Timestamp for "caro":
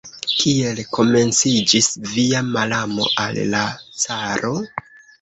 4.09-4.57